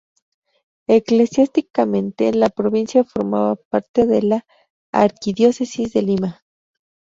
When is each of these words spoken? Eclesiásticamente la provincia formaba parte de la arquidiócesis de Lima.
Eclesiásticamente 0.87 2.33
la 2.33 2.49
provincia 2.49 3.03
formaba 3.03 3.55
parte 3.69 4.07
de 4.07 4.23
la 4.23 4.45
arquidiócesis 4.91 5.93
de 5.93 6.01
Lima. 6.01 6.41